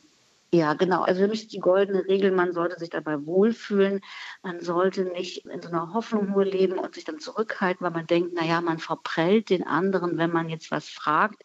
Ja, 0.54 0.74
genau. 0.74 1.02
Also 1.04 1.22
für 1.22 1.30
mich 1.30 1.44
ist 1.44 1.54
die 1.54 1.60
goldene 1.60 2.06
Regel, 2.10 2.32
man 2.32 2.52
sollte 2.52 2.78
sich 2.78 2.90
dabei 2.90 3.26
wohlfühlen. 3.26 4.02
Man 4.44 4.60
sollte 4.60 5.06
nicht 5.06 5.46
in 5.46 5.62
so 5.62 5.70
einer 5.70 5.94
Hoffnung 5.94 6.30
nur 6.30 6.44
leben 6.44 6.78
und 6.78 6.94
sich 6.94 7.06
dann 7.06 7.20
zurückhalten, 7.20 7.86
weil 7.86 7.94
man 7.94 8.06
denkt, 8.06 8.34
naja, 8.34 8.60
man 8.60 8.78
verprellt 8.78 9.50
den 9.50 9.66
anderen, 9.66 10.18
wenn 10.18 10.32
man 10.32 10.50
jetzt 10.50 10.70
was 10.70 10.90
fragt. 10.90 11.44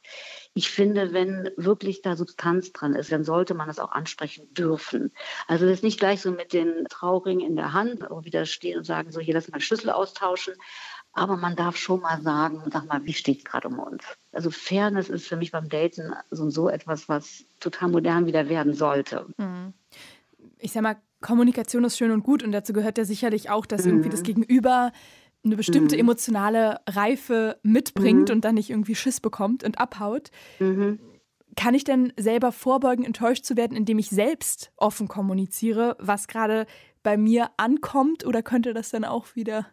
Ich 0.56 0.70
finde, 0.70 1.12
wenn 1.12 1.50
wirklich 1.58 2.00
da 2.00 2.16
Substanz 2.16 2.72
dran 2.72 2.94
ist, 2.94 3.12
dann 3.12 3.24
sollte 3.24 3.52
man 3.52 3.68
das 3.68 3.78
auch 3.78 3.92
ansprechen 3.92 4.52
dürfen. 4.54 5.12
Also 5.46 5.66
das 5.66 5.74
ist 5.74 5.84
nicht 5.84 6.00
gleich 6.00 6.22
so 6.22 6.30
mit 6.30 6.54
den 6.54 6.86
Trauringen 6.88 7.46
in 7.46 7.56
der 7.56 7.74
Hand 7.74 8.00
wieder 8.22 8.46
stehen 8.46 8.78
und 8.78 8.84
sagen, 8.84 9.12
so 9.12 9.20
hier 9.20 9.34
lass 9.34 9.50
mal 9.50 9.60
Schlüssel 9.60 9.90
austauschen, 9.90 10.54
aber 11.12 11.36
man 11.36 11.56
darf 11.56 11.76
schon 11.76 12.00
mal 12.00 12.22
sagen, 12.22 12.62
sag 12.72 12.86
mal, 12.86 13.04
wie 13.04 13.12
steht 13.12 13.38
es 13.40 13.44
gerade 13.44 13.68
um 13.68 13.78
uns? 13.78 14.02
Also 14.32 14.50
Fairness 14.50 15.10
ist 15.10 15.26
für 15.26 15.36
mich 15.36 15.52
beim 15.52 15.68
Daten 15.68 16.14
so, 16.30 16.48
so 16.48 16.70
etwas, 16.70 17.06
was 17.06 17.44
total 17.60 17.90
modern 17.90 18.24
wieder 18.24 18.48
werden 18.48 18.72
sollte. 18.72 19.26
Mhm. 19.36 19.74
Ich 20.58 20.72
sag 20.72 20.82
mal, 20.82 20.96
Kommunikation 21.20 21.84
ist 21.84 21.98
schön 21.98 22.12
und 22.12 22.22
gut 22.22 22.42
und 22.42 22.52
dazu 22.52 22.72
gehört 22.72 22.96
ja 22.96 23.04
sicherlich 23.04 23.50
auch, 23.50 23.66
dass 23.66 23.84
mhm. 23.84 23.90
irgendwie 23.90 24.08
das 24.08 24.22
Gegenüber 24.22 24.90
eine 25.46 25.56
bestimmte 25.56 25.96
mhm. 25.96 26.00
emotionale 26.00 26.80
Reife 26.86 27.58
mitbringt 27.62 28.28
mhm. 28.28 28.36
und 28.36 28.44
dann 28.44 28.54
nicht 28.56 28.70
irgendwie 28.70 28.94
Schiss 28.94 29.20
bekommt 29.20 29.64
und 29.64 29.78
abhaut. 29.78 30.30
Mhm. 30.58 30.98
Kann 31.56 31.74
ich 31.74 31.84
denn 31.84 32.12
selber 32.18 32.52
vorbeugen, 32.52 33.04
enttäuscht 33.04 33.44
zu 33.44 33.56
werden, 33.56 33.76
indem 33.76 33.98
ich 33.98 34.10
selbst 34.10 34.72
offen 34.76 35.08
kommuniziere, 35.08 35.96
was 35.98 36.28
gerade 36.28 36.66
bei 37.02 37.16
mir 37.16 37.50
ankommt? 37.56 38.26
Oder 38.26 38.42
könnte 38.42 38.74
das 38.74 38.90
dann 38.90 39.04
auch 39.04 39.34
wieder 39.34 39.66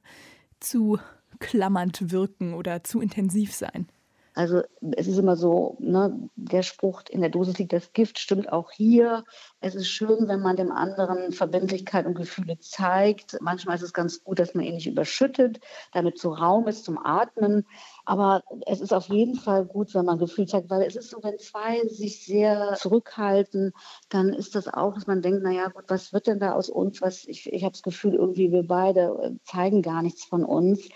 zu 0.62 0.98
klammernd 1.40 2.12
wirken 2.12 2.54
oder 2.54 2.84
zu 2.84 3.02
intensiv 3.02 3.54
sein? 3.54 3.88
Also 4.36 4.62
es 4.96 5.08
ist 5.08 5.18
immer 5.18 5.36
so, 5.36 5.78
ne, 5.80 6.30
der 6.36 6.64
Spruch, 6.64 7.04
in 7.10 7.22
der 7.22 7.30
Dosis 7.30 7.58
liegt 7.58 7.74
das 7.74 7.94
Gift, 7.94 8.20
stimmt 8.20 8.52
auch 8.52 8.72
hier. 8.72 9.24
Es 9.60 9.76
ist 9.76 9.88
schön, 9.88 10.28
wenn 10.28 10.42
man 10.42 10.56
dem 10.56 10.72
anderen 10.72 11.32
Verbindlichkeit 11.32 12.06
und 12.06 12.16
Gefühle 12.16 12.60
zeigt. 12.60 13.38
Manchmal 13.42 13.76
ist 13.76 13.84
es 13.84 13.94
ganz 13.94 14.24
gut, 14.24 14.40
dass 14.40 14.56
man 14.56 14.66
ihn 14.66 14.76
nicht 14.76 14.88
überschüttet, 14.88 15.60
damit 15.94 16.20
so 16.20 16.34
Raum 16.34 16.68
ist 16.68 16.84
zum 16.84 16.98
Atmen. 16.98 17.66
Aber 18.06 18.44
es 18.66 18.82
ist 18.82 18.94
auf 18.94 19.08
jeden 19.08 19.36
Fall 19.36 19.66
gut, 19.66 19.94
wenn 19.94 20.06
man 20.06 20.18
Gefühl 20.18 20.48
zeigt, 20.48 20.70
weil 20.70 20.82
es 20.82 20.96
ist 20.96 21.10
so, 21.10 21.20
wenn 21.22 21.38
zwei 21.40 21.86
sich 21.88 22.26
sehr 22.26 22.74
zurückhalten, 22.76 23.72
dann 24.10 24.30
ist 24.34 24.56
das 24.56 24.68
auch, 24.68 24.96
dass 24.96 25.08
man 25.08 25.22
denkt, 25.22 25.44
naja, 25.44 25.70
gut, 25.70 25.86
was 25.88 26.12
wird 26.12 26.28
denn 26.28 26.40
da 26.40 26.54
aus 26.54 26.70
uns? 26.70 27.02
Was, 27.02 27.26
ich 27.26 27.52
ich 27.52 27.64
habe 27.64 27.74
das 27.74 27.84
Gefühl, 27.84 28.16
irgendwie 28.16 28.52
wir 28.52 28.64
beide 28.68 29.02
äh, 29.22 29.32
zeigen 29.46 29.82
gar 29.82 30.02
nichts 30.02 30.26
von 30.26 30.44
uns. 30.44 30.90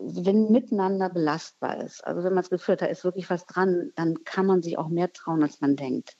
Wenn 0.00 0.50
miteinander 0.50 1.08
belastbar 1.08 1.82
ist, 1.82 2.04
also 2.04 2.24
wenn 2.24 2.34
man 2.34 2.42
das 2.42 2.50
Gefühl 2.50 2.74
hat, 2.74 2.82
da 2.82 2.86
ist 2.86 3.04
wirklich 3.04 3.30
was 3.30 3.46
dran, 3.46 3.92
dann 3.94 4.24
kann 4.24 4.46
man 4.46 4.62
sich 4.62 4.78
auch 4.78 4.88
mehr 4.88 5.12
trauen, 5.12 5.42
als 5.42 5.60
man 5.60 5.76
denkt. 5.76 6.16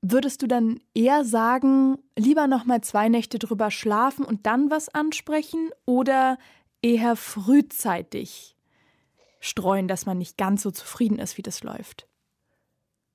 Würdest 0.00 0.42
du 0.42 0.46
dann 0.46 0.80
eher 0.94 1.24
sagen, 1.24 1.98
lieber 2.16 2.46
noch 2.46 2.64
mal 2.64 2.80
zwei 2.82 3.08
Nächte 3.08 3.38
drüber 3.38 3.70
schlafen 3.70 4.24
und 4.24 4.46
dann 4.46 4.70
was 4.70 4.88
ansprechen 4.88 5.70
oder 5.86 6.38
eher 6.82 7.16
frühzeitig 7.16 8.56
streuen, 9.40 9.88
dass 9.88 10.06
man 10.06 10.18
nicht 10.18 10.38
ganz 10.38 10.62
so 10.62 10.70
zufrieden 10.70 11.18
ist, 11.18 11.36
wie 11.36 11.42
das 11.42 11.64
läuft? 11.64 12.06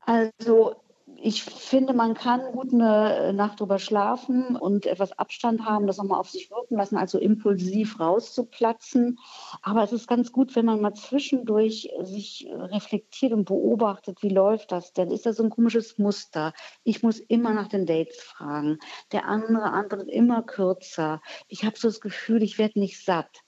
Also 0.02 0.83
ich 1.26 1.44
finde, 1.46 1.94
man 1.94 2.16
kann 2.16 2.52
gut 2.52 2.74
eine 2.74 3.32
Nacht 3.32 3.62
drüber 3.62 3.80
schlafen 3.80 4.58
und 4.58 4.86
etwas 4.86 5.18
Abstand 5.18 5.64
haben, 5.64 5.88
das 5.88 5.98
nochmal 5.98 6.20
auf 6.20 6.30
sich 6.30 6.52
wirken 6.52 6.76
lassen, 6.76 6.98
also 6.98 7.18
impulsiv 7.18 7.98
rauszuplatzen. 7.98 9.20
Aber 9.62 9.84
es 9.84 9.94
ist 9.94 10.10
ganz 10.10 10.34
gut, 10.34 10.54
wenn 10.58 10.66
man 10.66 10.82
mal 10.82 10.94
zwischendurch 10.94 11.90
sich 12.02 12.46
reflektiert 12.52 13.32
und 13.32 13.46
beobachtet, 13.46 14.22
wie 14.22 14.30
läuft 14.30 14.74
das 14.74 14.92
denn? 14.92 15.12
Ist 15.12 15.26
das 15.26 15.38
so 15.38 15.44
ein 15.44 15.50
komisches 15.50 15.98
Muster? 15.98 16.52
Ich 16.84 17.04
muss 17.04 17.20
immer 17.20 17.54
nach 17.54 17.70
den 17.70 17.86
Dates 17.86 18.22
fragen. 18.22 18.80
Der 19.14 19.26
andere 19.26 19.72
antwortet 19.72 20.10
immer 20.10 20.44
kürzer. 20.44 21.22
Ich 21.48 21.64
habe 21.64 21.80
so 21.80 21.88
das 21.88 22.02
Gefühl, 22.02 22.44
ich 22.44 22.58
werde 22.58 22.80
nicht 22.80 23.02
satt 23.02 23.44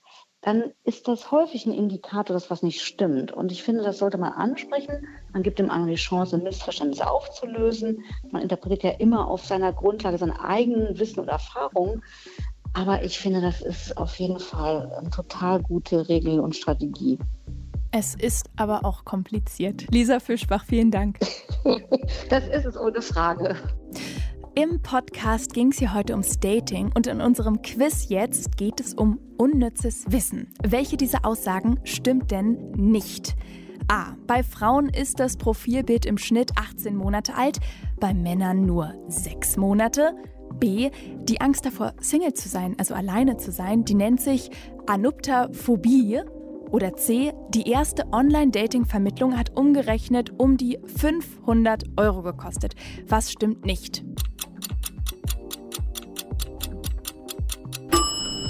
dann 0.46 0.74
ist 0.84 1.08
das 1.08 1.32
häufig 1.32 1.66
ein 1.66 1.74
Indikator, 1.74 2.36
dass 2.36 2.52
was 2.52 2.62
nicht 2.62 2.84
stimmt. 2.84 3.32
Und 3.32 3.52
ich 3.52 3.64
finde, 3.64 3.82
das 3.82 3.98
sollte 3.98 4.20
man 4.20 4.32
ansprechen. 4.32 5.08
Man 5.34 5.42
gibt 5.42 5.58
dem 5.58 5.72
anderen 5.72 5.90
die 5.90 6.00
Chance, 6.00 6.38
Missverständnisse 6.38 7.10
aufzulösen. 7.10 8.04
Man 8.30 8.44
interpretiert 8.44 8.84
ja 8.84 8.92
immer 8.92 9.28
auf 9.28 9.44
seiner 9.44 9.74
Grundlage 9.74 10.20
seine 10.20 10.40
eigenen 10.40 11.00
Wissen 11.00 11.22
und 11.22 11.30
Erfahrungen. 11.30 12.04
Aber 12.74 13.04
ich 13.04 13.18
finde, 13.18 13.42
das 13.42 13.62
ist 13.62 13.98
auf 13.98 14.20
jeden 14.20 14.40
Fall 14.40 14.92
eine 15.00 15.10
total 15.10 15.64
gute 15.64 16.08
Regel 16.10 16.40
und 16.40 16.56
Strategie. 16.56 17.18
Es 17.90 18.14
ist 18.14 18.48
aber 18.56 18.86
auch 18.86 19.04
kompliziert. 19.04 19.88
Lisa 19.90 20.20
Fischbach, 20.20 20.64
vielen 20.64 20.92
Dank. 20.92 21.18
das 22.30 22.48
ist 22.50 22.66
es 22.66 22.78
ohne 22.78 23.02
Frage. 23.02 23.56
Im 24.58 24.82
Podcast 24.82 25.54
ging 25.54 25.74
es 25.74 25.80
hier 25.80 25.94
heute 25.94 26.14
ums 26.14 26.40
Dating 26.40 26.90
und 26.96 27.08
in 27.08 27.20
unserem 27.20 27.62
Quiz 27.62 28.08
jetzt 28.08 28.56
geht 28.56 28.80
es 28.80 28.94
um 28.94 29.20
unnützes 29.38 30.06
Wissen. 30.08 30.54
Welche 30.64 30.96
dieser 30.96 31.26
Aussagen 31.26 31.78
stimmt 31.84 32.32
denn 32.32 32.72
nicht? 32.72 33.36
A. 33.90 34.14
Bei 34.28 34.44
Frauen 34.44 34.88
ist 34.88 35.20
das 35.20 35.36
Profilbild 35.36 36.06
im 36.06 36.18
Schnitt 36.18 36.54
18 36.58 36.96
Monate 36.96 37.36
alt, 37.36 37.60
bei 38.00 38.14
Männern 38.14 38.66
nur 38.66 38.94
6 39.10 39.58
Monate. 39.58 40.16
B. 40.58 40.90
Die 41.24 41.42
Angst 41.42 41.66
davor, 41.66 41.94
Single 42.00 42.34
zu 42.34 42.48
sein, 42.48 42.76
also 42.78 42.94
alleine 42.94 43.36
zu 43.36 43.52
sein, 43.52 43.84
die 43.84 43.96
nennt 43.96 44.22
sich 44.22 44.52
Anuptaphobie. 44.88 46.22
Oder 46.72 46.96
C. 46.96 47.34
Die 47.50 47.70
erste 47.70 48.06
Online-Dating-Vermittlung 48.14 49.38
hat 49.38 49.56
umgerechnet 49.56 50.32
um 50.40 50.56
die 50.56 50.80
500 50.98 51.84
Euro 51.98 52.24
gekostet. 52.24 52.74
Was 53.08 53.32
stimmt 53.32 53.66
nicht? 53.66 54.04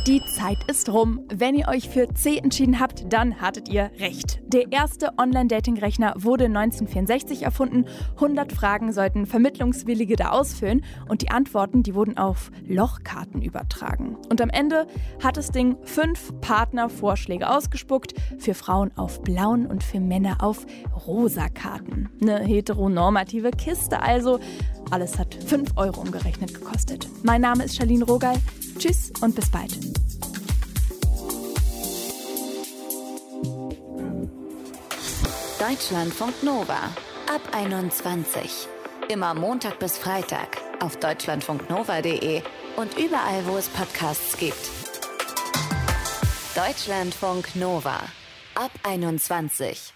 Die 0.07 0.23
Zeit 0.23 0.59
ist 0.69 0.89
rum. 0.89 1.21
Wenn 1.33 1.55
ihr 1.55 1.67
euch 1.67 1.89
für 1.89 2.13
C 2.13 2.37
entschieden 2.37 2.79
habt, 2.79 3.11
dann 3.11 3.41
hattet 3.41 3.69
ihr 3.69 3.89
recht. 3.97 4.39
Der 4.45 4.71
erste 4.71 5.17
Online-Dating-Rechner 5.17 6.13
wurde 6.17 6.45
1964 6.45 7.41
erfunden. 7.41 7.85
100 8.13 8.51
Fragen 8.51 8.93
sollten 8.93 9.25
Vermittlungswillige 9.25 10.15
da 10.15 10.29
ausfüllen 10.29 10.85
und 11.09 11.23
die 11.23 11.31
Antworten, 11.31 11.81
die 11.81 11.95
wurden 11.95 12.19
auf 12.19 12.51
Lochkarten 12.67 13.41
übertragen. 13.41 14.15
Und 14.29 14.41
am 14.41 14.51
Ende 14.51 14.85
hat 15.23 15.37
das 15.37 15.49
Ding 15.49 15.75
fünf 15.81 16.39
Partnervorschläge 16.39 17.49
ausgespuckt. 17.49 18.13
Für 18.37 18.53
Frauen 18.53 18.91
auf 18.97 19.23
blauen 19.23 19.65
und 19.65 19.83
für 19.83 19.99
Männer 19.99 20.43
auf 20.43 20.67
rosa 21.07 21.49
Karten. 21.49 22.11
Eine 22.21 22.41
heteronormative 22.41 23.49
Kiste 23.49 24.03
also. 24.03 24.39
Alles 24.91 25.17
hat 25.17 25.33
5 25.33 25.71
Euro 25.75 26.01
umgerechnet 26.01 26.53
gekostet. 26.53 27.07
Mein 27.23 27.41
Name 27.41 27.63
ist 27.63 27.75
Charlene 27.75 28.05
Rogal. 28.05 28.37
Tschüss 28.77 29.11
und 29.21 29.35
bis 29.35 29.49
bald. 29.49 29.77
Deutschlandfunk 35.59 36.43
Nova 36.43 36.91
ab 37.27 37.41
21. 37.53 38.67
Immer 39.09 39.33
Montag 39.33 39.79
bis 39.79 39.97
Freitag 39.97 40.61
auf 40.79 40.97
deutschlandfunknova.de 40.97 42.41
und 42.75 42.97
überall, 42.97 43.45
wo 43.45 43.57
es 43.57 43.67
Podcasts 43.69 44.37
gibt. 44.37 44.69
Deutschlandfunk 46.55 47.55
Nova 47.55 47.99
ab 48.55 48.71
21. 48.83 49.94